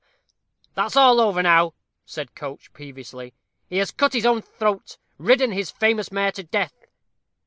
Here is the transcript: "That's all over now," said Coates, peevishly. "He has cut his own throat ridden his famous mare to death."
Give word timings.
"That's 0.73 0.95
all 0.95 1.21
over 1.21 1.43
now," 1.43 1.75
said 2.07 2.33
Coates, 2.33 2.69
peevishly. 2.73 3.35
"He 3.69 3.77
has 3.77 3.91
cut 3.91 4.13
his 4.13 4.25
own 4.25 4.41
throat 4.41 4.97
ridden 5.19 5.51
his 5.51 5.69
famous 5.69 6.11
mare 6.11 6.31
to 6.31 6.41
death." 6.41 6.85